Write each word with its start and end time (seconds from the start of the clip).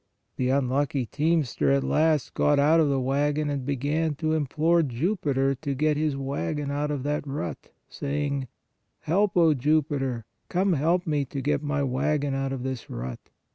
The 0.35 0.49
unlucky 0.49 1.05
teamster 1.05 1.69
at 1.69 1.83
last 1.83 2.33
got 2.33 2.57
out 2.57 2.79
of 2.79 2.89
the 2.89 2.99
wagon 2.99 3.51
and 3.51 3.63
began 3.63 4.15
to 4.15 4.33
implore 4.33 4.81
Jupiter 4.81 5.53
to 5.53 5.75
get 5.75 5.95
his 5.95 6.17
wagon 6.17 6.71
out 6.71 6.89
of 6.89 7.03
that 7.03 7.27
rut, 7.27 7.69
saying: 7.87 8.47
"Help, 9.01 9.37
O 9.37 9.53
Jupiter; 9.53 10.25
come 10.49 10.73
help 10.73 11.05
me 11.05 11.23
to 11.25 11.39
get 11.39 11.61
my 11.61 11.83
wagon 11.83 12.33
out 12.33 12.51
of 12.51 12.63
this 12.63 12.89
rut!" 12.89 13.19